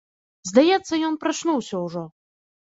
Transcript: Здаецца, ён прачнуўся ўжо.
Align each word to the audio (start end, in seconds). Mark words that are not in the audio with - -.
Здаецца, 0.51 0.93
ён 1.09 1.19
прачнуўся 1.25 1.83
ўжо. 1.85 2.03